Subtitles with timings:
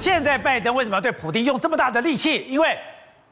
[0.00, 2.44] 现在拜登为什么要对普京用这么大的力气？
[2.48, 2.78] 因为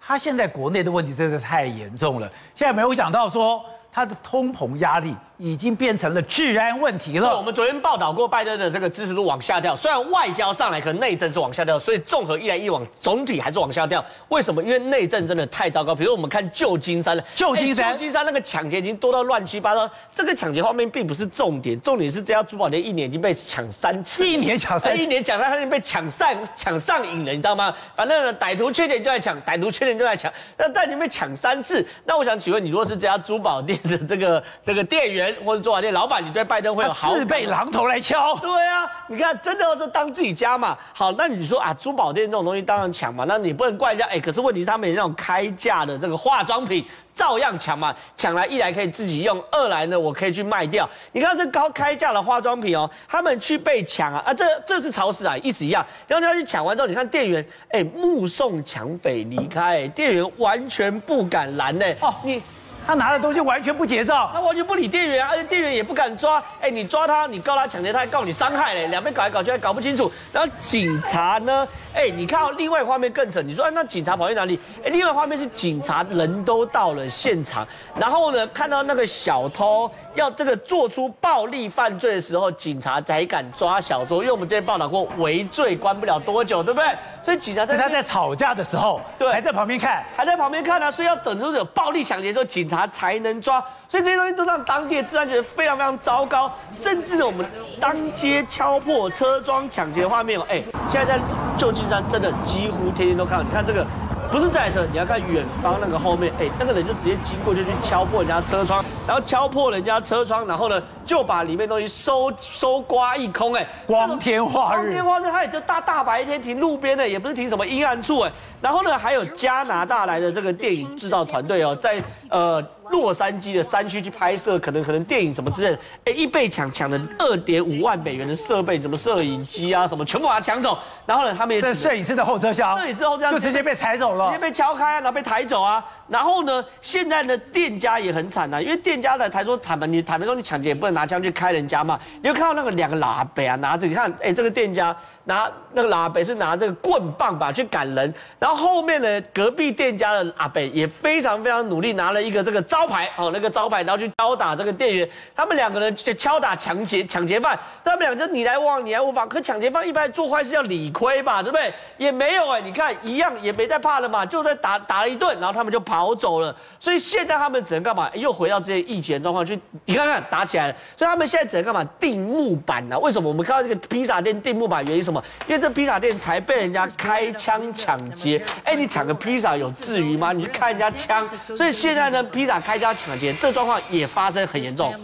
[0.00, 2.28] 他现在国内的问题真的太严重了。
[2.54, 5.14] 现在没有想到说他的通膨压力。
[5.38, 7.36] 已经变成了治安问题了。
[7.36, 14.04] 我们昨天报道过，拜登的这个支持度往下掉，虽然外交上来，可能内政是往下掉，所以综合一来一往，总体还是往下掉。
[14.28, 14.62] 为什么？
[14.62, 15.96] 因为内政真的太糟糕。
[15.96, 19.90] 比如我们看旧金山了，旧金山，旧金山那个抢劫已经多到乱七八糟。
[20.14, 27.74] 这个抢劫方面并不是重点，重点是这家珠宝店一年已经被抢三次，一年抢三次，一年抢三次，已经被抢上抢上瘾了，你知道吗？
[27.96, 36.24] 反正呢，歹徒缺钱就在抢，歹徒缺钱就在抢，那但你被抢三次，那我想请问你，如果是这家珠宝店的 这个这个店员或者珠宝店老板？
[36.24, 38.34] 你对拜登会有好自备榔头来敲？
[38.36, 40.76] 对啊，你看，真的是当自己家嘛。
[40.92, 44.06] 好，那你说啊，珠宝店这种东西当然抢嘛，那你不能怪人家。
[44.06, 50.88] 哎，可是问题是他们那种开价的这个化妆品照样抢嘛，抢来一来可以自己用，二来呢我可以去卖掉。
[51.12, 55.84] 你看这高开价的化妆品哦，他们去被抢啊啊，这这是超市啊，意思一样。
[56.06, 61.86] 然后他去抢完之后，你看店员哎目送抢匪离开，店员完全不敢拦呢。
[62.00, 62.42] 哦，你。
[62.86, 66.42] 他拿的东西完全不结账，他完全不理店员啊，而且店员也不敢抓。
[66.60, 70.10] 哎，你抓他，你告他抢劫，他还告你伤害嘞，两边搞来搞去还搞不清楚。
[70.32, 71.66] 然后警察呢？
[71.94, 74.58] 哎，你看到另外画面更扯，你说那警察跑去哪里？
[74.82, 77.66] 哎，另外画面是警察人都到了现场，
[77.98, 84.22] 然后呢，看到那个小偷要这个做出暴力犯罪的时候，警察才敢抓小偷。
[84.22, 86.88] 因为我们之前报道过，围罪关不了多久，对不对？
[87.22, 90.90] 所以警察在他在吵架的时候，对，还在旁边看，还在旁边看啊。
[90.90, 93.62] 所以要等出有暴力抢劫的时候，警他才能抓。
[93.88, 97.46] 所以这些东西都让当地的治安觉得非常非常糟糕，甚至呢我们
[97.80, 101.22] 当街敲破车窗抢劫的画面哦，哎，现在在
[101.56, 103.44] 旧金山真的几乎天天都看到。
[103.44, 103.86] 你看这个。
[104.30, 134.26] 不是这台车，你要看远方那个后面，哎，那个人就直接经过就去敲破人家车窗，然后敲破人家车窗，然后呢就把里面东西收收刮一空，哎，光天化日，光天化日，他也就大大白天停路边的，也不是停什么阴暗处，哎，然后呢还有加拿大来的这个电影制造团队哦，在呃洛杉矶的山区去拍摄，可能可能电影什么之类的，哎，一被抢抢了二点五万美元的设备，什么摄影机啊什么，全部把它抢走，然后呢他们也在摄影师的后车厢，摄影师后车厢就直接被踩走了。
[134.26, 135.84] 直接被敲开，然后被抬走啊！
[136.12, 141.98] 然后呢，现在呢，店家也很惨呐，因为店家的台说坦白，你坦白说你抢劫也不能拿枪去开人家嘛。
[142.20, 144.94] 你就看到那个两个老阿伯啊，拿着你看，哎，这个店家。
[145.24, 155.08] 拿那个老阿伯是拿这个棍棒吧去赶人，然后后面呢，隔壁店家的阿北也非常非常努力，拿了一个这个招牌哦，那个招牌，然后去敲打这个店员。
[155.34, 159.28] 他们两个人就敲打抢劫抢劫犯，他们两个就你来我往，你来我往。
[159.28, 161.72] 可抢劫犯一般做坏事要理亏吧，对不对？
[161.96, 166.54] 也没有哎，你看一样也没在怕了嘛，就在打打了一顿，然后他们就跑走了。
[166.80, 168.10] 所以现在他们只能干嘛？
[168.14, 170.74] 又回到这些疫情的状况去，你看看打起来了。
[170.96, 171.88] 所以他们现在只能干嘛？
[172.00, 172.98] 钉木板啊？
[172.98, 173.28] 为什么？
[173.28, 175.11] 我们看到这个披萨店钉木板原因什？
[175.46, 180.32] 因为这披萨店才被人家开枪抢劫，哎，你抢个披萨有至于吗？
[180.32, 184.94] 你去看人家枪，所以现在呢，披萨开枪抢劫，这状况也发生很严重。